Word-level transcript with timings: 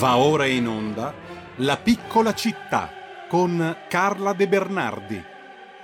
Va 0.00 0.16
ora 0.16 0.46
in 0.46 0.66
onda 0.66 1.12
La 1.56 1.76
piccola 1.76 2.32
città 2.32 2.90
con 3.28 3.76
Carla 3.86 4.32
De 4.32 4.48
Bernardi. 4.48 5.22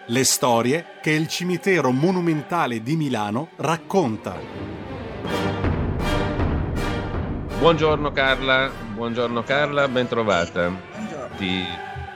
Le 0.07 0.25
storie 0.25 0.87
che 1.03 1.11
il 1.11 1.29
cimitero 1.29 1.91
monumentale 1.91 2.83
di 2.83 2.97
Milano 2.97 3.51
racconta. 3.57 4.35
Buongiorno 7.59 8.11
Carla, 8.13 8.71
buongiorno 8.95 9.43
Carla, 9.43 9.87
ben 9.87 10.09
trovata. 10.09 10.71
Buongiorno. 10.71 11.37
Ti, 11.37 11.65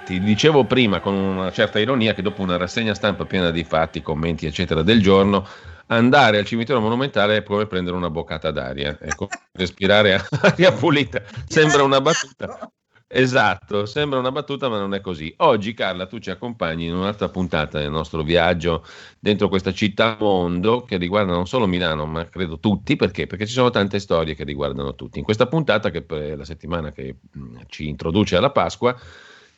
ti 0.07 0.21
dicevo 0.21 0.65
prima 0.65 1.01
con 1.01 1.13
una 1.13 1.53
certa 1.53 1.81
ironia 1.81 2.15
che 2.15 2.23
dopo 2.23 2.41
una 2.41 2.57
rassegna 2.57 2.95
stampa 2.95 3.27
piena 3.27 3.51
di 3.51 3.63
fatti, 3.63 4.01
commenti 4.01 4.47
eccetera 4.47 4.81
del 4.81 5.03
giorno, 5.03 5.47
andare 5.91 6.39
al 6.39 6.45
cimitero 6.45 6.81
monumentale 6.81 7.37
è 7.37 7.43
come 7.43 7.67
prendere 7.67 7.97
una 7.97 8.11
boccata 8.11 8.51
d'aria, 8.51 8.97
ecco, 9.01 9.29
respirare 9.53 10.25
aria 10.43 10.73
pulita. 10.73 11.23
Sembra 11.47 11.83
una 11.83 12.01
battuta. 12.01 12.71
Esatto, 13.13 13.87
sembra 13.87 14.21
una 14.21 14.31
battuta 14.31 14.69
ma 14.69 14.79
non 14.79 14.95
è 14.95 15.01
così. 15.01 15.35
Oggi 15.39 15.75
Carla 15.75 16.07
tu 16.07 16.21
ci 16.21 16.31
accompagni 16.31 16.87
in 16.87 16.95
un'altra 16.95 17.29
puntata 17.29 17.81
del 17.81 17.91
nostro 17.91 18.23
viaggio 18.23 18.85
dentro 19.19 19.49
questa 19.49 19.73
città 19.73 20.17
mondo 20.21 20.83
che 20.83 20.97
riguarda 20.97 21.33
non 21.33 21.49
solo 21.49 21.67
Milano 21.67 22.07
ma 22.07 22.29
credo 22.29 22.61
tutti, 22.61 22.95
perché? 22.95 23.27
Perché 23.27 23.47
ci 23.47 23.53
sono 23.53 23.71
tante 23.71 23.99
storie 23.99 24.37
che 24.37 24.45
riguardano 24.45 24.95
tutti. 24.95 25.19
In 25.19 25.25
questa 25.25 25.49
puntata 25.49 25.91
che 25.91 26.03
per 26.03 26.37
la 26.37 26.45
settimana 26.45 26.93
che 26.93 27.17
mh, 27.33 27.63
ci 27.67 27.89
introduce 27.89 28.37
alla 28.37 28.53
Pasqua 28.53 28.97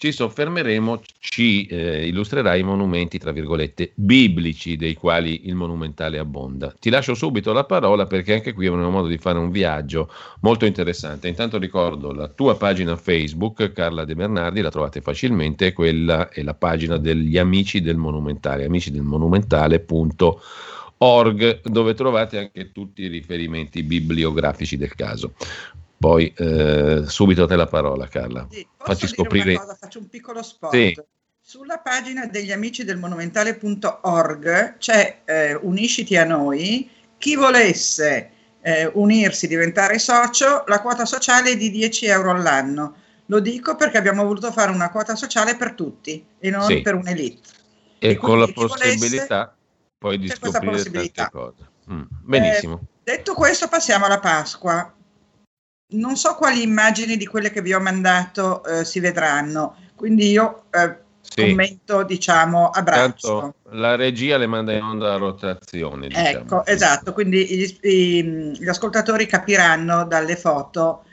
ci 0.02 0.10
soffermeremo, 0.10 1.00
ci 1.20 1.66
eh, 1.66 2.08
illustrerai 2.08 2.58
i 2.58 2.64
monumenti, 2.64 3.18
tra 3.18 3.30
virgolette, 3.30 3.92
biblici 3.94 4.76
dei 4.76 4.94
quali 4.94 5.46
il 5.46 5.54
monumentale 5.54 6.18
abbonda. 6.18 6.74
Ti 6.76 6.90
lascio 6.90 7.14
subito 7.14 7.52
la 7.52 7.62
parola 7.62 8.04
perché 8.06 8.34
anche 8.34 8.52
qui 8.52 8.66
avremo 8.66 8.90
modo 8.90 9.06
di 9.06 9.16
fare 9.16 9.38
un 9.38 9.52
viaggio 9.52 10.10
molto 10.40 10.66
interessante. 10.66 11.28
Intanto 11.28 11.56
ricordo 11.56 12.12
la 12.12 12.26
tua 12.26 12.56
pagina 12.56 12.96
Facebook, 12.96 13.70
Carla 13.70 14.04
De 14.04 14.16
Bernardi, 14.16 14.60
la 14.60 14.70
trovate 14.70 15.00
facilmente, 15.00 15.72
quella 15.72 16.30
è 16.30 16.42
la 16.42 16.54
pagina 16.54 16.96
degli 16.96 17.38
amici 17.38 17.80
del 17.80 17.96
monumentale, 17.96 18.64
amici 18.64 18.90
del 18.90 19.02
monumentale.org, 19.02 21.60
dove 21.62 21.94
trovate 21.94 22.38
anche 22.38 22.72
tutti 22.72 23.02
i 23.02 23.06
riferimenti 23.06 23.84
bibliografici 23.84 24.76
del 24.76 24.96
caso. 24.96 25.34
Poi 26.02 26.34
eh, 26.36 27.04
subito 27.06 27.44
a 27.44 27.46
te 27.46 27.54
la 27.54 27.68
parola, 27.68 28.08
Carla. 28.08 28.48
Sì, 28.50 28.66
Facci 28.76 29.06
scoprire. 29.06 29.54
cosa, 29.54 29.76
faccio 29.78 30.00
un 30.00 30.08
piccolo 30.08 30.42
spot. 30.42 30.72
Sì. 30.72 31.00
Sulla 31.40 31.78
pagina 31.78 32.26
degli 32.26 32.50
amici 32.50 32.82
del 32.82 32.98
monumentale.org 32.98 34.78
c'è 34.78 35.20
eh, 35.24 35.54
Unisciti 35.54 36.16
a 36.16 36.24
noi. 36.24 36.90
Chi 37.18 37.36
volesse 37.36 38.30
eh, 38.62 38.90
unirsi, 38.94 39.46
diventare 39.46 40.00
socio, 40.00 40.64
la 40.66 40.80
quota 40.80 41.04
sociale 41.04 41.52
è 41.52 41.56
di 41.56 41.70
10 41.70 42.06
euro 42.06 42.32
all'anno. 42.32 42.96
Lo 43.26 43.38
dico 43.38 43.76
perché 43.76 43.96
abbiamo 43.96 44.24
voluto 44.24 44.50
fare 44.50 44.72
una 44.72 44.90
quota 44.90 45.14
sociale 45.14 45.54
per 45.56 45.74
tutti 45.74 46.26
e 46.40 46.50
non 46.50 46.66
Sì. 46.66 46.82
per 46.82 46.96
un'elite. 46.96 47.48
E, 48.00 48.10
E 48.10 48.16
con 48.16 48.40
la 48.40 48.48
possibilità 48.52 49.54
poi 49.98 50.18
di 50.18 50.28
scoprire 50.28 50.82
tante 50.82 51.28
cose. 51.30 51.68
Mm, 51.92 52.02
benissimo. 52.24 52.80
Detto 53.04 53.34
questo, 53.34 53.68
passiamo 53.68 54.06
alla 54.06 54.18
Pasqua. 54.18 54.92
Non 55.92 56.16
so 56.16 56.34
quali 56.34 56.62
immagini 56.62 57.16
di 57.16 57.26
quelle 57.26 57.50
che 57.50 57.62
vi 57.62 57.72
ho 57.72 57.80
mandato 57.80 58.64
eh, 58.64 58.84
si 58.84 59.00
vedranno, 59.00 59.76
quindi 59.94 60.30
io 60.30 60.64
eh, 60.70 60.96
sì, 61.20 61.48
commento, 61.48 62.02
diciamo, 62.02 62.68
a 62.70 62.82
braccio. 62.82 63.38
tanto 63.38 63.54
la 63.76 63.96
regia 63.96 64.36
le 64.36 64.46
manda 64.46 64.72
in 64.72 64.82
onda 64.82 65.14
a 65.14 65.16
rotazione. 65.16 66.08
Diciamo. 66.08 66.28
Ecco, 66.28 66.66
esatto, 66.66 67.12
quindi 67.12 67.46
gli, 67.46 67.88
i- 67.88 68.56
gli 68.58 68.68
ascoltatori 68.68 69.26
capiranno 69.26 70.04
dalle 70.04 70.36
foto, 70.36 71.04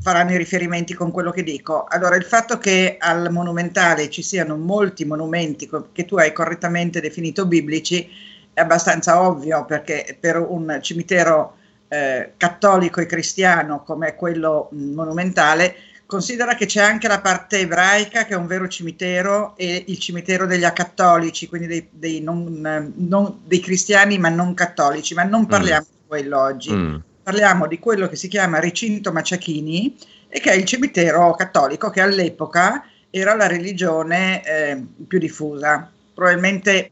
faranno 0.00 0.32
i 0.32 0.38
riferimenti 0.38 0.94
con 0.94 1.10
quello 1.10 1.30
che 1.30 1.42
dico. 1.42 1.84
Allora, 1.88 2.16
il 2.16 2.24
fatto 2.24 2.58
che 2.58 2.96
al 2.98 3.30
monumentale 3.30 4.08
ci 4.10 4.22
siano 4.22 4.56
molti 4.56 5.04
monumenti 5.04 5.68
che 5.92 6.04
tu 6.04 6.16
hai 6.16 6.32
correttamente 6.32 7.00
definito 7.00 7.46
biblici 7.46 8.08
è 8.52 8.60
abbastanza 8.60 9.22
ovvio 9.22 9.64
perché 9.64 10.16
per 10.18 10.36
un 10.38 10.78
cimitero 10.82 11.57
eh, 11.88 12.32
cattolico 12.36 13.00
e 13.00 13.06
cristiano 13.06 13.82
come 13.82 14.14
quello 14.14 14.68
mh, 14.72 14.82
monumentale, 14.94 15.74
considera 16.06 16.54
che 16.54 16.66
c'è 16.66 16.80
anche 16.82 17.06
la 17.08 17.20
parte 17.20 17.58
ebraica 17.58 18.24
che 18.24 18.32
è 18.34 18.36
un 18.36 18.46
vero 18.46 18.66
cimitero 18.68 19.54
e 19.56 19.84
il 19.88 19.98
cimitero 19.98 20.46
degli 20.46 20.64
acattolici, 20.64 21.48
quindi 21.48 21.66
dei, 21.66 21.88
dei 21.90 22.20
non- 22.20 22.64
eh, 22.66 22.92
non- 22.96 23.40
dei 23.44 23.60
cristiani 23.60 24.18
ma 24.18 24.28
non 24.30 24.54
cattolici, 24.54 25.14
ma 25.14 25.22
non 25.24 25.46
parliamo 25.46 25.86
di 25.90 26.06
quello 26.06 26.40
oggi, 26.40 26.72
Mm, 26.72 26.96
parliamo 27.22 27.66
di 27.66 27.78
quello 27.78 28.08
che 28.08 28.16
si 28.16 28.28
chiama 28.28 28.58
Recinto 28.60 29.12
Maciachini 29.12 29.96
e 30.28 30.40
che 30.40 30.50
è 30.50 30.54
il 30.54 30.64
cimitero 30.64 31.34
cattolico 31.34 31.90
che 31.90 32.00
all'epoca 32.00 32.84
era 33.10 33.34
la 33.34 33.46
religione 33.46 34.42
eh, 34.44 34.82
più 35.06 35.18
diffusa, 35.18 35.90
probabilmente 36.14 36.90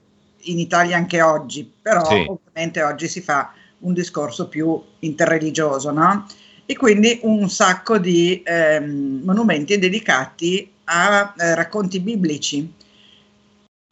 in 0.49 0.59
Italia 0.59 0.97
anche 0.97 1.21
oggi, 1.23 1.71
però 1.81 2.07
Sì. 2.09 2.25
ovviamente 2.29 2.83
oggi 2.83 3.09
si 3.09 3.21
fa 3.21 3.53
un 3.81 3.93
discorso 3.93 4.49
più 4.49 4.81
interreligioso, 5.01 5.91
no? 5.91 6.27
E 6.65 6.77
quindi 6.77 7.21
un 7.23 7.49
sacco 7.49 7.99
di 7.99 8.43
ehm, 8.45 9.21
monumenti 9.25 9.79
dedicati 9.79 10.71
a 10.85 11.35
eh, 11.37 11.55
racconti 11.55 12.01
biblici. 12.01 12.73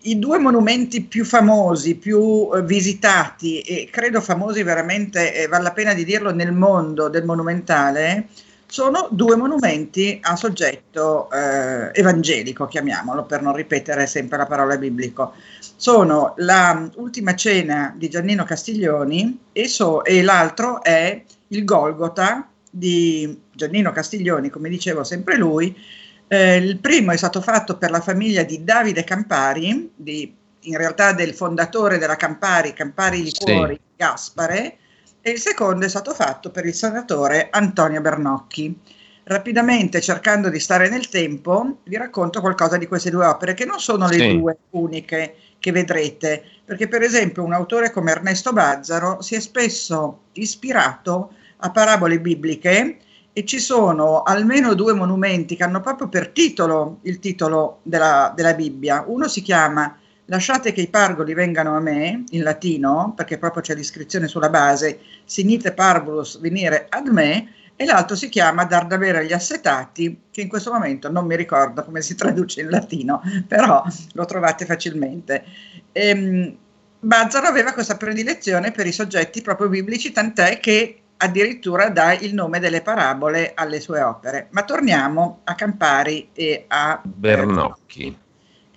I 0.06 0.18
due 0.18 0.38
monumenti 0.38 1.02
più 1.02 1.24
famosi, 1.24 1.96
più 1.96 2.50
eh, 2.54 2.62
visitati 2.62 3.60
e 3.60 3.88
credo 3.90 4.20
famosi 4.20 4.62
veramente, 4.62 5.46
vale 5.48 5.62
la 5.62 5.72
pena 5.72 5.94
di 5.94 6.04
dirlo, 6.04 6.32
nel 6.32 6.52
mondo 6.52 7.08
del 7.08 7.24
monumentale, 7.24 8.28
sono 8.74 9.06
due 9.12 9.36
monumenti 9.36 10.18
a 10.20 10.34
soggetto 10.34 11.30
eh, 11.30 11.92
evangelico, 11.92 12.66
chiamiamolo, 12.66 13.22
per 13.22 13.40
non 13.40 13.54
ripetere 13.54 14.08
sempre 14.08 14.36
la 14.36 14.46
parola 14.46 14.76
biblico. 14.76 15.34
Sono 15.76 16.34
la 16.38 16.90
ultima 16.96 17.36
cena 17.36 17.94
di 17.96 18.08
Giannino 18.08 18.42
Castiglioni 18.42 19.42
e, 19.52 19.68
so- 19.68 20.02
e 20.02 20.24
l'altro 20.24 20.82
è 20.82 21.22
il 21.46 21.64
Golgota 21.64 22.48
di 22.68 23.42
Giannino 23.52 23.92
Castiglioni, 23.92 24.50
come 24.50 24.68
dicevo 24.68 25.04
sempre 25.04 25.36
lui. 25.36 25.80
Eh, 26.26 26.56
il 26.56 26.78
primo 26.78 27.12
è 27.12 27.16
stato 27.16 27.40
fatto 27.40 27.76
per 27.76 27.92
la 27.92 28.00
famiglia 28.00 28.42
di 28.42 28.64
Davide 28.64 29.04
Campari, 29.04 29.92
di- 29.94 30.34
in 30.62 30.76
realtà 30.76 31.12
del 31.12 31.32
fondatore 31.32 31.98
della 31.98 32.16
Campari, 32.16 32.72
Campari 32.72 33.22
Liquori, 33.22 33.78
Gaspare, 33.94 34.78
e 35.26 35.30
il 35.30 35.38
secondo 35.38 35.86
è 35.86 35.88
stato 35.88 36.12
fatto 36.12 36.50
per 36.50 36.66
il 36.66 36.74
senatore 36.74 37.48
Antonio 37.50 38.02
Bernocchi. 38.02 38.78
Rapidamente, 39.22 40.02
cercando 40.02 40.50
di 40.50 40.60
stare 40.60 40.90
nel 40.90 41.08
tempo, 41.08 41.78
vi 41.84 41.96
racconto 41.96 42.42
qualcosa 42.42 42.76
di 42.76 42.86
queste 42.86 43.08
due 43.08 43.24
opere, 43.24 43.54
che 43.54 43.64
non 43.64 43.80
sono 43.80 44.06
le 44.06 44.18
Sì. 44.18 44.38
due 44.38 44.58
uniche 44.72 45.36
che 45.58 45.72
vedrete, 45.72 46.44
perché 46.62 46.88
per 46.88 47.00
esempio 47.00 47.42
un 47.42 47.54
autore 47.54 47.90
come 47.90 48.10
Ernesto 48.10 48.52
Bazzaro 48.52 49.22
si 49.22 49.34
è 49.34 49.40
spesso 49.40 50.24
ispirato 50.32 51.32
a 51.56 51.70
parabole 51.70 52.20
bibliche 52.20 52.98
e 53.32 53.44
ci 53.46 53.60
sono 53.60 54.24
almeno 54.24 54.74
due 54.74 54.92
monumenti 54.92 55.56
che 55.56 55.64
hanno 55.64 55.80
proprio 55.80 56.10
per 56.10 56.28
titolo 56.28 56.98
il 57.04 57.18
titolo 57.18 57.78
della, 57.82 58.30
della 58.36 58.52
Bibbia. 58.52 59.04
Uno 59.06 59.26
si 59.26 59.40
chiama 59.40 59.96
Lasciate 60.26 60.72
che 60.72 60.80
i 60.80 60.88
pargoli 60.88 61.34
vengano 61.34 61.76
a 61.76 61.80
me, 61.80 62.24
in 62.30 62.42
latino, 62.42 63.12
perché 63.14 63.36
proprio 63.36 63.62
c'è 63.62 63.74
l'iscrizione 63.74 64.26
sulla 64.26 64.48
base, 64.48 65.00
Sinite 65.24 65.72
parvulus 65.72 66.40
venire 66.40 66.86
ad 66.88 67.08
me, 67.08 67.52
e 67.76 67.84
l'altro 67.84 68.14
si 68.16 68.28
chiama 68.28 68.64
Dar 68.64 68.86
da 68.86 68.96
bere 68.96 69.18
agli 69.18 69.32
assetati, 69.32 70.22
che 70.30 70.40
in 70.40 70.48
questo 70.48 70.72
momento 70.72 71.10
non 71.10 71.26
mi 71.26 71.36
ricordo 71.36 71.84
come 71.84 72.00
si 72.02 72.14
traduce 72.14 72.60
in 72.60 72.70
latino, 72.70 73.20
però 73.46 73.82
lo 74.12 74.24
trovate 74.24 74.64
facilmente. 74.64 75.44
Ehm, 75.92 76.56
Bazzaro 77.00 77.46
aveva 77.46 77.72
questa 77.72 77.96
predilezione 77.96 78.70
per 78.70 78.86
i 78.86 78.92
soggetti 78.92 79.42
proprio 79.42 79.68
biblici, 79.68 80.10
tant'è 80.10 80.58
che 80.58 81.00
addirittura 81.18 81.90
dà 81.90 82.14
il 82.14 82.32
nome 82.32 82.60
delle 82.60 82.80
parabole 82.80 83.52
alle 83.54 83.80
sue 83.80 84.00
opere. 84.00 84.48
Ma 84.50 84.62
torniamo 84.62 85.40
a 85.44 85.54
Campari 85.54 86.30
e 86.32 86.64
a 86.66 87.00
Bernocchi. 87.04 88.23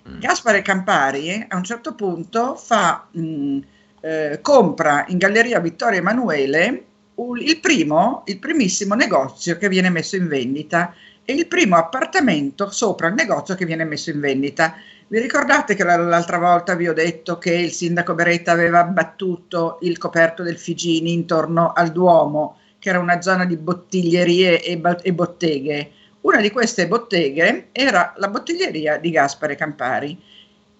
Mm. 0.08 0.18
Gaspare 0.18 0.62
Campari 0.62 1.28
eh, 1.30 1.46
a 1.48 1.56
un 1.56 1.64
certo 1.64 1.94
punto 1.94 2.54
fa, 2.56 3.06
mh, 3.10 3.58
eh, 4.00 4.38
compra 4.42 5.04
in 5.08 5.18
Galleria 5.18 5.60
Vittorio 5.60 5.98
Emanuele 5.98 6.84
un- 7.16 7.38
il 7.38 7.58
primo, 7.60 8.22
il 8.26 8.38
primissimo 8.38 8.94
negozio 8.94 9.56
che 9.56 9.68
viene 9.68 9.90
messo 9.90 10.16
in 10.16 10.28
vendita 10.28 10.94
e 11.24 11.34
il 11.34 11.46
primo 11.46 11.76
appartamento 11.76 12.70
sopra 12.70 13.08
il 13.08 13.14
negozio 13.14 13.54
che 13.54 13.66
viene 13.66 13.84
messo 13.84 14.10
in 14.10 14.20
vendita. 14.20 14.74
Vi 15.08 15.18
ricordate 15.18 15.74
che 15.74 15.84
la- 15.84 15.96
l'altra 15.96 16.38
volta 16.38 16.74
vi 16.74 16.88
ho 16.88 16.92
detto 16.92 17.38
che 17.38 17.52
il 17.54 17.72
sindaco 17.72 18.14
Beretta 18.14 18.52
aveva 18.52 18.80
abbattuto 18.80 19.78
il 19.82 19.98
coperto 19.98 20.42
del 20.42 20.58
Figini 20.58 21.12
intorno 21.12 21.72
al 21.72 21.90
Duomo, 21.92 22.58
che 22.78 22.90
era 22.90 22.98
una 23.00 23.20
zona 23.20 23.44
di 23.44 23.56
bottiglierie 23.56 24.62
e, 24.62 24.80
e 25.02 25.12
botteghe? 25.12 25.90
Una 26.28 26.42
di 26.42 26.50
queste 26.50 26.86
botteghe 26.86 27.68
era 27.72 28.12
la 28.18 28.28
bottiglieria 28.28 28.98
di 28.98 29.10
Gaspare 29.10 29.54
Campari. 29.54 30.22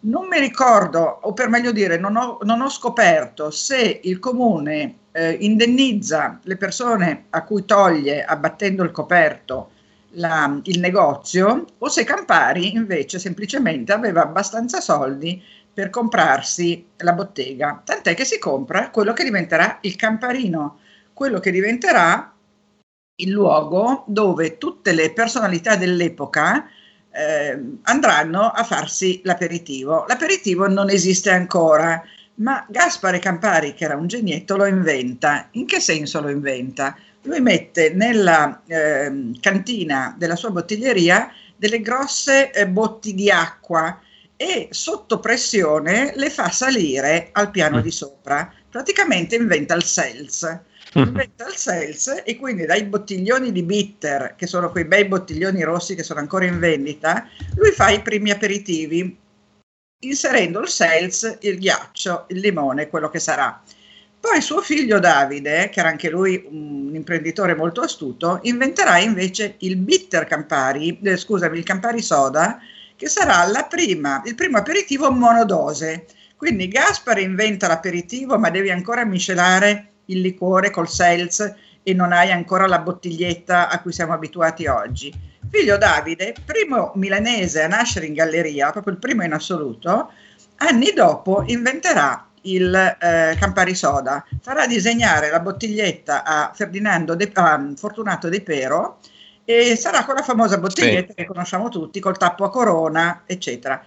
Non 0.00 0.28
mi 0.28 0.38
ricordo, 0.38 1.20
o 1.22 1.32
per 1.32 1.48
meglio 1.48 1.72
dire, 1.72 1.96
non 1.96 2.16
ho, 2.16 2.38
non 2.42 2.60
ho 2.60 2.68
scoperto 2.68 3.50
se 3.50 4.00
il 4.02 4.18
comune 4.18 4.96
eh, 5.10 5.38
indennizza 5.40 6.38
le 6.42 6.58
persone 6.58 7.24
a 7.30 7.44
cui 7.44 7.64
toglie 7.64 8.26
abbattendo 8.26 8.82
il 8.82 8.90
coperto 8.90 9.70
la, 10.10 10.60
il 10.64 10.80
negozio 10.80 11.64
o 11.78 11.88
se 11.88 12.04
Campari 12.04 12.74
invece 12.74 13.18
semplicemente 13.18 13.94
aveva 13.94 14.20
abbastanza 14.20 14.82
soldi 14.82 15.42
per 15.72 15.88
comprarsi 15.88 16.88
la 16.98 17.14
bottega, 17.14 17.80
tant'è 17.82 18.14
che 18.14 18.26
si 18.26 18.38
compra 18.38 18.90
quello 18.90 19.14
che 19.14 19.24
diventerà 19.24 19.78
il 19.80 19.96
Camparino, 19.96 20.80
quello 21.14 21.40
che 21.40 21.50
diventerà 21.50 22.34
il 23.20 23.31
luogo 23.31 24.05
dove 24.06 24.59
tutte 24.59 24.93
le 24.93 25.12
personalità 25.12 25.76
dell'epoca 25.76 26.69
eh, 27.11 27.59
andranno 27.82 28.43
a 28.43 28.62
farsi 28.62 29.20
l'aperitivo. 29.25 30.05
L'aperitivo 30.06 30.69
non 30.69 30.91
esiste 30.91 31.31
ancora, 31.31 32.03
ma 32.35 32.65
Gaspare 32.69 33.19
Campari, 33.19 33.75
che 33.75 33.85
era 33.85 33.97
un 33.97 34.06
genietto, 34.06 34.56
lo 34.56 34.67
inventa. 34.67 35.49
In 35.53 35.67
che 35.67 35.81
senso 35.81 36.20
lo 36.20 36.29
inventa? 36.29 36.97
Lui 37.23 37.41
mette 37.41 37.93
nella 37.93 38.62
eh, 38.67 39.32
cantina 39.41 40.15
della 40.17 40.37
sua 40.37 40.50
bottiglieria 40.50 41.32
delle 41.56 41.81
grosse 41.81 42.53
eh, 42.53 42.69
botti 42.69 43.15
di 43.15 43.31
acqua 43.31 44.00
e 44.37 44.69
sotto 44.70 45.19
pressione 45.19 46.12
le 46.15 46.31
fa 46.31 46.49
salire 46.50 47.31
al 47.32 47.50
piano 47.50 47.79
mm. 47.79 47.81
di 47.81 47.91
sopra. 47.91 48.53
Praticamente 48.70 49.37
inventa 49.37 49.75
il 49.75 49.85
sales. 49.85 50.61
Mm. 50.99 51.03
Inventa 51.03 51.47
il 51.47 51.56
sales 51.56 52.23
e 52.25 52.37
quindi 52.37 52.65
dai 52.65 52.85
bottiglioni 52.85 53.53
di 53.53 53.62
bitter, 53.62 54.35
che 54.37 54.47
sono 54.47 54.70
quei 54.70 54.85
bei 54.85 55.05
bottiglioni 55.05 55.62
rossi 55.62 55.94
che 55.94 56.03
sono 56.03 56.20
ancora 56.20 56.47
in 56.47 56.59
vendita, 56.59 57.29
lui 57.56 57.73
fa 57.73 57.91
i 57.91 58.00
primi 58.00 58.31
aperitivi 58.31 59.19
inserendo 60.00 60.61
il 60.61 60.69
sales, 60.69 61.38
il 61.41 61.59
ghiaccio, 61.59 62.26
il 62.29 62.38
limone, 62.38 62.88
quello 62.88 63.11
che 63.11 63.19
sarà. 63.19 63.61
Poi 64.20 64.41
suo 64.41 64.61
figlio 64.61 64.99
Davide, 64.99 65.69
che 65.69 65.81
era 65.81 65.88
anche 65.88 66.11
lui 66.11 66.44
un 66.50 66.91
imprenditore 66.93 67.55
molto 67.55 67.81
astuto, 67.81 68.41
inventerà 68.43 68.99
invece 68.99 69.55
il 69.59 69.76
bitter 69.76 70.26
Campari, 70.26 70.99
eh, 71.03 71.17
scusami, 71.17 71.56
il 71.56 71.65
Campari 71.65 72.03
soda, 72.03 72.59
che 72.97 73.09
sarà 73.09 73.65
prima, 73.65 74.23
il 74.25 74.35
primo 74.35 74.59
aperitivo 74.59 75.11
monodose. 75.11 76.06
Quindi 76.38 76.69
Gaspare 76.69 77.20
inventa 77.23 77.67
l'aperitivo, 77.67 78.38
ma 78.38 78.49
devi 78.49 78.70
ancora 78.70 79.05
miscelare 79.05 79.94
il 80.05 80.20
liquore 80.20 80.70
col 80.70 80.88
sales 80.88 81.55
e 81.82 81.94
non 81.94 82.12
hai 82.12 82.31
ancora 82.31 82.69
la 82.69 82.79
bottiglietta 82.79 83.69
a 83.69 83.81
cui 83.81 83.93
siamo 83.93 84.12
abituati 84.12 84.67
oggi. 84.67 85.12
Figlio 85.50 85.76
Davide, 85.76 86.35
primo 86.44 86.93
milanese 86.94 87.64
a 87.64 87.67
nascere 87.67 88.06
in 88.06 88.14
galleria, 88.14 88.70
proprio 88.70 88.93
il 88.93 89.00
primo 89.00 89.25
in 89.25 89.32
assoluto, 89.32 90.12
anni 90.58 90.93
dopo 90.93 91.43
inventerà 91.46 92.29
il 92.43 92.73
eh, 92.73 93.34
Campari 93.37 93.75
Soda, 93.75 94.25
farà 94.41 94.69
disegnare 94.69 95.31
la 95.31 95.41
bottiglietta 95.41 96.23
a, 96.23 96.52
Ferdinando 96.55 97.17
De, 97.17 97.32
a 97.34 97.73
Fortunato 97.75 98.29
De 98.29 98.43
Pero 98.43 99.00
e 99.44 99.75
sarà 99.75 100.05
quella 100.05 100.23
famosa 100.23 100.58
bottiglietta 100.58 101.08
sì. 101.08 101.14
che 101.14 101.26
conosciamo 101.26 101.69
tutti 101.69 101.99
col 101.99 102.17
tappo 102.17 102.44
a 102.44 102.50
corona, 102.50 103.23
eccetera. 103.26 103.82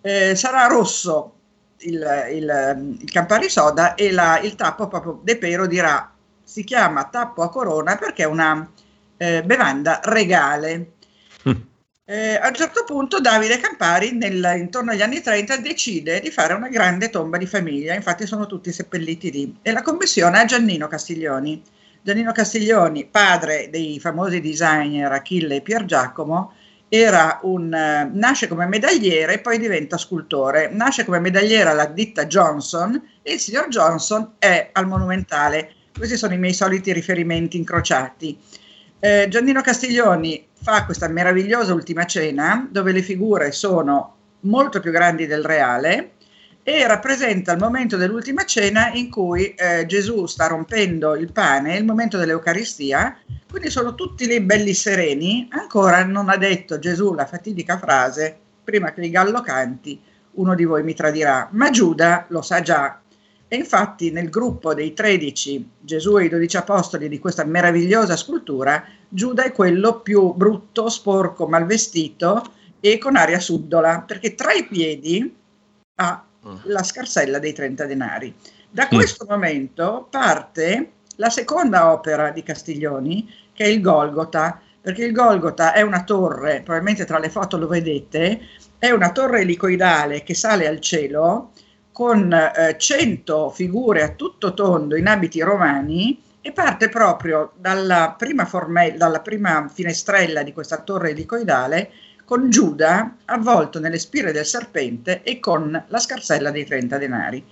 Eh, 0.00 0.36
sarà 0.36 0.66
rosso 0.66 1.35
il, 1.80 2.26
il, 2.32 2.96
il, 3.00 3.10
Campari 3.10 3.48
Soda 3.48 3.94
e 3.94 4.10
la, 4.12 4.40
il 4.40 4.54
tappo 4.54 4.88
proprio 4.88 5.20
De 5.22 5.36
Pero 5.36 5.66
dirà 5.66 6.12
si 6.42 6.64
chiama 6.64 7.04
tappo 7.04 7.42
a 7.42 7.50
corona 7.50 7.96
perché 7.96 8.22
è 8.22 8.26
una 8.26 8.68
eh, 9.16 9.42
bevanda 9.42 10.00
regale. 10.04 10.92
Mm. 11.48 11.52
Eh, 12.08 12.36
a 12.36 12.46
un 12.46 12.54
certo 12.54 12.84
punto 12.84 13.20
Davide 13.20 13.58
Campari, 13.58 14.12
nel, 14.12 14.54
intorno 14.58 14.92
agli 14.92 15.02
anni 15.02 15.20
30, 15.20 15.56
decide 15.56 16.20
di 16.20 16.30
fare 16.30 16.54
una 16.54 16.68
grande 16.68 17.10
tomba 17.10 17.36
di 17.36 17.46
famiglia, 17.46 17.94
infatti 17.94 18.26
sono 18.26 18.46
tutti 18.46 18.70
seppelliti 18.70 19.32
lì, 19.32 19.58
e 19.60 19.72
la 19.72 19.82
commissione 19.82 20.38
a 20.38 20.44
Giannino 20.44 20.86
Castiglioni. 20.86 21.60
Giannino 22.02 22.30
Castiglioni, 22.30 23.06
padre 23.06 23.68
dei 23.70 23.98
famosi 23.98 24.40
designer 24.40 25.10
Achille 25.10 25.56
e 25.56 25.60
Pier 25.62 25.84
Giacomo, 25.84 26.52
un, 27.42 27.74
eh, 27.74 28.10
nasce 28.12 28.48
come 28.48 28.66
medagliere 28.66 29.34
e 29.34 29.38
poi 29.40 29.58
diventa 29.58 29.98
scultore. 29.98 30.68
Nasce 30.70 31.04
come 31.04 31.20
medagliere 31.20 31.70
alla 31.70 31.86
ditta 31.86 32.26
Johnson 32.26 33.00
e 33.22 33.34
il 33.34 33.40
signor 33.40 33.68
Johnson 33.68 34.34
è 34.38 34.70
al 34.72 34.86
Monumentale. 34.86 35.72
Questi 35.96 36.16
sono 36.16 36.34
i 36.34 36.38
miei 36.38 36.54
soliti 36.54 36.92
riferimenti 36.92 37.56
incrociati. 37.56 38.38
Eh, 38.98 39.26
Giannino 39.28 39.60
Castiglioni 39.60 40.46
fa 40.54 40.84
questa 40.84 41.08
meravigliosa 41.08 41.74
ultima 41.74 42.06
cena 42.06 42.66
dove 42.70 42.92
le 42.92 43.02
figure 43.02 43.52
sono 43.52 44.14
molto 44.40 44.80
più 44.80 44.90
grandi 44.90 45.26
del 45.26 45.44
reale 45.44 46.12
e 46.68 46.84
rappresenta 46.84 47.52
il 47.52 47.60
momento 47.60 47.96
dell'ultima 47.96 48.44
cena 48.44 48.90
in 48.92 49.08
cui 49.08 49.54
eh, 49.54 49.86
Gesù 49.86 50.26
sta 50.26 50.48
rompendo 50.48 51.14
il 51.14 51.30
pane, 51.30 51.76
il 51.76 51.84
momento 51.84 52.18
dell'Eucaristia, 52.18 53.16
quindi 53.48 53.70
sono 53.70 53.94
tutti 53.94 54.26
lì 54.26 54.40
belli 54.40 54.74
sereni, 54.74 55.46
ancora 55.52 56.02
non 56.02 56.28
ha 56.28 56.36
detto 56.36 56.80
Gesù 56.80 57.14
la 57.14 57.24
fatidica 57.24 57.78
frase, 57.78 58.36
prima 58.64 58.92
che 58.92 59.02
il 59.02 59.12
gallo 59.12 59.42
canti, 59.42 60.02
uno 60.32 60.56
di 60.56 60.64
voi 60.64 60.82
mi 60.82 60.92
tradirà, 60.92 61.48
ma 61.52 61.70
Giuda 61.70 62.26
lo 62.30 62.42
sa 62.42 62.60
già. 62.62 63.00
E 63.46 63.54
infatti 63.54 64.10
nel 64.10 64.28
gruppo 64.28 64.74
dei 64.74 64.92
13 64.92 65.70
Gesù 65.78 66.18
e 66.18 66.24
i 66.24 66.28
12 66.28 66.56
apostoli 66.56 67.08
di 67.08 67.20
questa 67.20 67.44
meravigliosa 67.44 68.16
scultura, 68.16 68.84
Giuda 69.08 69.44
è 69.44 69.52
quello 69.52 70.00
più 70.00 70.34
brutto, 70.34 70.88
sporco, 70.88 71.46
malvestito 71.46 72.42
e 72.80 72.98
con 72.98 73.14
aria 73.14 73.38
subdola, 73.38 74.02
perché 74.04 74.34
tra 74.34 74.52
i 74.52 74.66
piedi 74.66 75.32
ha. 75.94 76.25
La 76.64 76.82
scarsella 76.82 77.38
dei 77.38 77.52
30 77.52 77.86
denari. 77.86 78.34
Da 78.70 78.86
mm. 78.86 78.94
questo 78.94 79.24
mm. 79.24 79.28
momento 79.28 80.06
parte 80.10 80.90
la 81.16 81.30
seconda 81.30 81.92
opera 81.92 82.30
di 82.30 82.42
Castiglioni, 82.42 83.32
che 83.52 83.64
è 83.64 83.68
il 83.68 83.80
Golgota, 83.80 84.60
perché 84.80 85.04
il 85.04 85.12
Golgota 85.12 85.72
è 85.72 85.82
una 85.82 86.04
torre, 86.04 86.62
probabilmente 86.62 87.04
tra 87.04 87.18
le 87.18 87.30
foto 87.30 87.56
lo 87.56 87.66
vedete, 87.66 88.40
è 88.78 88.90
una 88.90 89.10
torre 89.10 89.40
elicoidale 89.40 90.22
che 90.22 90.34
sale 90.34 90.66
al 90.66 90.80
cielo 90.80 91.52
con 91.90 92.32
eh, 92.32 92.76
100 92.78 93.50
figure 93.50 94.02
a 94.02 94.10
tutto 94.10 94.52
tondo 94.52 94.96
in 94.96 95.06
abiti 95.06 95.40
romani 95.40 96.22
e 96.42 96.52
parte 96.52 96.90
proprio 96.90 97.52
dalla 97.56 98.14
prima, 98.16 98.44
formella, 98.44 98.96
dalla 98.96 99.20
prima 99.20 99.68
finestrella 99.72 100.42
di 100.42 100.52
questa 100.52 100.82
torre 100.82 101.10
elicoidale 101.10 101.90
con 102.26 102.50
Giuda 102.50 103.18
avvolto 103.26 103.78
nelle 103.78 104.00
spire 104.00 104.32
del 104.32 104.44
serpente 104.44 105.22
e 105.22 105.38
con 105.38 105.84
la 105.86 105.98
scarsella 105.98 106.50
dei 106.50 106.66
30 106.66 106.98
denari. 106.98 107.44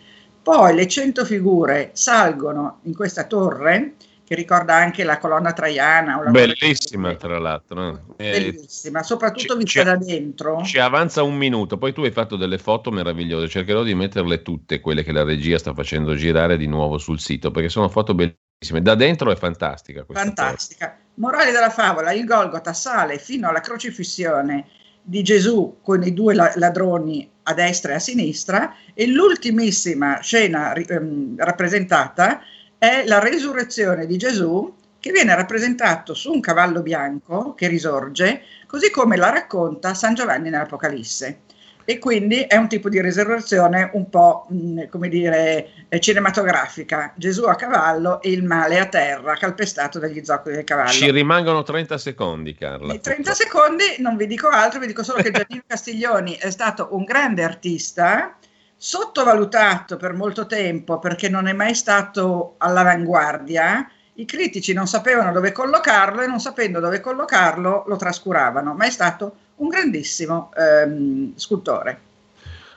Poi 0.42 0.74
le 0.74 0.88
100 0.88 1.24
figure 1.24 1.90
salgono 1.94 2.80
in 2.82 2.94
questa 2.94 3.24
torre 3.24 3.94
che 4.24 4.34
ricorda 4.34 4.74
anche 4.74 5.04
la 5.04 5.18
colonna 5.18 5.52
traiana. 5.52 6.20
La 6.24 6.30
Bellissima, 6.30 7.14
tra 7.14 7.38
l'altro. 7.38 8.14
Eh, 8.16 8.30
Bellissima, 8.32 9.02
soprattutto 9.04 9.52
ci, 9.52 9.58
vista 9.58 9.80
ci, 9.80 9.86
da 9.86 9.96
dentro. 9.96 10.62
Ci 10.64 10.78
avanza 10.78 11.22
un 11.22 11.36
minuto, 11.36 11.78
poi 11.78 11.92
tu 11.92 12.02
hai 12.02 12.10
fatto 12.10 12.36
delle 12.36 12.58
foto 12.58 12.90
meravigliose, 12.90 13.48
cercherò 13.48 13.84
di 13.84 13.94
metterle 13.94 14.42
tutte, 14.42 14.80
quelle 14.80 15.04
che 15.04 15.12
la 15.12 15.22
regia 15.22 15.56
sta 15.56 15.72
facendo 15.72 16.14
girare 16.16 16.56
di 16.56 16.66
nuovo 16.66 16.98
sul 16.98 17.20
sito, 17.20 17.52
perché 17.52 17.68
sono 17.68 17.88
foto 17.88 18.12
bellissime. 18.12 18.42
Da 18.80 18.94
dentro 18.94 19.30
è 19.30 19.36
fantastica. 19.36 20.04
Fantastica. 20.08 20.86
Torre. 20.86 21.02
Morale 21.14 21.52
della 21.52 21.70
favola, 21.70 22.12
il 22.12 22.24
Golgota 22.24 22.72
sale 22.72 23.18
fino 23.18 23.48
alla 23.48 23.60
crocifissione 23.60 24.66
di 25.02 25.22
Gesù 25.22 25.78
con 25.82 26.02
i 26.02 26.12
due 26.12 26.34
ladroni 26.34 27.30
a 27.44 27.54
destra 27.54 27.92
e 27.92 27.94
a 27.96 27.98
sinistra 27.98 28.74
e 28.94 29.06
l'ultimissima 29.06 30.20
scena 30.20 30.72
ehm, 30.72 31.36
rappresentata 31.36 32.40
è 32.78 33.04
la 33.06 33.18
resurrezione 33.18 34.06
di 34.06 34.16
Gesù 34.16 34.74
che 34.98 35.12
viene 35.12 35.34
rappresentato 35.34 36.14
su 36.14 36.32
un 36.32 36.40
cavallo 36.40 36.80
bianco 36.80 37.52
che 37.52 37.68
risorge, 37.68 38.42
così 38.66 38.90
come 38.90 39.16
la 39.16 39.28
racconta 39.28 39.92
San 39.92 40.14
Giovanni 40.14 40.48
nell'Apocalisse 40.48 41.40
e 41.84 41.98
quindi 41.98 42.40
è 42.40 42.56
un 42.56 42.68
tipo 42.68 42.88
di 42.88 43.00
risurrezione 43.00 43.90
un 43.92 44.08
po' 44.08 44.46
mh, 44.48 44.56
mm, 44.56 44.78
come 44.88 45.08
dire 45.08 45.68
eh, 45.88 46.00
cinematografica. 46.00 47.12
Gesù 47.16 47.44
a 47.44 47.54
cavallo 47.54 48.20
e 48.22 48.30
il 48.30 48.44
male 48.44 48.78
a 48.78 48.86
terra 48.86 49.34
calpestato 49.34 49.98
dagli 49.98 50.24
zoccoli 50.24 50.56
del 50.56 50.64
cavallo. 50.64 50.90
Ci 50.90 51.10
rimangono 51.10 51.62
30 51.62 51.98
secondi 51.98 52.54
Carla 52.54 52.92
in 52.92 53.00
30 53.00 53.32
secondi 53.32 53.84
non 53.98 54.16
vi 54.16 54.26
dico 54.26 54.48
altro 54.48 54.80
vi 54.80 54.86
dico 54.86 55.02
solo 55.02 55.22
che 55.22 55.30
Giannino 55.30 55.62
Castiglioni 55.66 56.34
è 56.34 56.50
stato 56.50 56.88
un 56.92 57.04
grande 57.04 57.42
artista 57.42 58.36
sottovalutato 58.76 59.96
per 59.96 60.12
molto 60.12 60.46
tempo 60.46 60.98
perché 60.98 61.28
non 61.28 61.46
è 61.46 61.52
mai 61.52 61.74
stato 61.74 62.54
all'avanguardia 62.58 63.88
i 64.14 64.24
critici 64.24 64.72
non 64.72 64.86
sapevano 64.86 65.32
dove 65.32 65.52
collocarlo 65.52 66.22
e 66.22 66.26
non 66.26 66.40
sapendo 66.40 66.80
dove 66.80 67.00
collocarlo 67.00 67.84
lo 67.86 67.96
trascuravano 67.96 68.74
ma 68.74 68.86
è 68.86 68.90
stato 68.90 69.36
un 69.56 69.68
grandissimo 69.68 70.50
ehm, 70.56 71.32
scultore. 71.36 72.12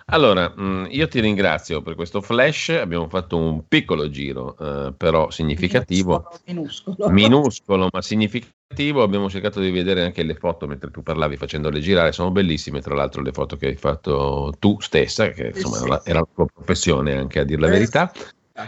Allora, 0.10 0.54
mm, 0.58 0.86
io 0.90 1.06
ti 1.10 1.20
ringrazio 1.20 1.82
per 1.82 1.96
questo 1.96 2.22
flash, 2.22 2.70
abbiamo 2.70 3.10
fatto 3.10 3.36
un 3.36 3.68
piccolo 3.68 4.10
giro, 4.10 4.56
eh, 4.58 4.94
però 4.96 5.30
significativo, 5.32 6.30
minuscolo, 6.46 7.10
minuscolo, 7.10 7.90
ma 7.92 8.02
significativo, 8.02 9.04
abbiamo 9.04 9.30
cercato 9.30 9.60
di 9.60 9.70
vedere 9.70 10.04
anche 10.04 10.24
le 10.24 10.36
foto 10.36 10.66
mentre 10.66 10.92
tu 10.92 11.04
parlavi 11.04 11.36
facendole 11.36 11.82
girare, 11.82 12.14
sono 12.14 12.32
bellissime 12.32 12.80
tra 12.80 12.96
l'altro 12.96 13.22
le 13.22 13.34
foto 13.34 13.58
che 13.58 13.68
hai 13.68 13.76
fatto 13.76 14.54
tu 14.60 14.80
stessa, 14.80 15.28
che 15.32 15.52
insomma 15.54 15.76
sì, 15.76 15.84
sì. 15.84 16.10
era 16.10 16.20
la 16.20 16.28
tua 16.34 16.46
professione 16.46 17.18
anche 17.18 17.40
a 17.40 17.44
dire 17.44 17.60
la 17.60 17.68
verità. 17.68 18.10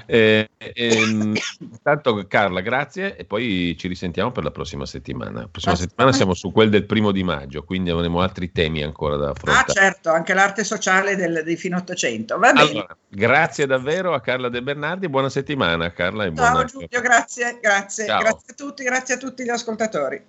Eh, 0.06 0.50
ehm, 0.58 1.34
tanto 1.82 2.26
Carla, 2.28 2.62
grazie 2.62 3.16
e 3.16 3.26
poi 3.26 3.76
ci 3.78 3.88
risentiamo 3.88 4.32
per 4.32 4.44
la 4.44 4.52
prossima 4.52 4.86
settimana. 4.86 5.42
La 5.42 5.48
prossima 5.48 5.76
settimana 5.76 6.12
siamo 6.14 6.34
su 6.34 6.52
quel 6.52 6.70
del 6.70 6.86
primo 6.86 7.12
di 7.12 7.24
maggio, 7.24 7.64
quindi 7.64 7.90
avremo 7.90 8.22
altri 8.22 8.52
temi 8.52 8.84
ancora 8.84 9.16
da 9.16 9.30
affrontare. 9.30 9.72
Ah 9.72 9.74
certo, 9.74 10.12
anche 10.12 10.34
l'arte 10.34 10.64
sociale 10.64 11.16
del, 11.16 11.42
di 11.44 11.56
fine 11.56 11.78
Ottocento. 11.78 12.38
Va 12.38 12.54
bene. 12.54 12.70
Allora, 12.70 12.98
grazie 13.08 13.66
davvero 13.66 14.14
a 14.14 14.22
Carla 14.22 14.50
De 14.50 14.62
Bernardi, 14.62 15.10
buona 15.10 15.30
settimana 15.30 15.92
Carla. 15.92 16.26
E 16.26 16.34
Ciao 16.36 16.52
buona... 16.52 16.66
Giulio, 16.66 17.02
grazie, 17.02 17.58
grazie, 17.62 18.06
Ciao. 18.06 18.20
grazie 18.20 18.52
a 18.52 18.54
tutti, 18.56 18.84
grazie 18.84 19.16
a 19.16 19.18
tutti 19.18 19.44
gli 19.44 19.50
ascoltatori. 19.50 20.24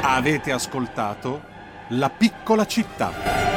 Avete 0.00 0.50
ascoltato 0.50 1.42
La 1.90 2.10
piccola 2.10 2.66
città. 2.66 3.53